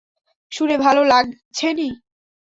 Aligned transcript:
শুনে 0.51 0.75
ভালো 0.77 1.01
লাগছেনি? 1.03 1.87